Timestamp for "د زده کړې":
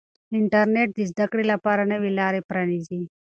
0.97-1.43